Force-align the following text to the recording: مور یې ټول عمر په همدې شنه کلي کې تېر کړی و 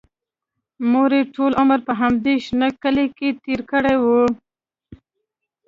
مور 0.91 1.11
یې 1.17 1.23
ټول 1.35 1.51
عمر 1.61 1.79
په 1.87 1.93
همدې 2.01 2.35
شنه 2.45 2.67
کلي 2.81 3.07
کې 3.17 3.29
تېر 3.43 3.59
کړی 3.71 3.95
و 4.03 4.05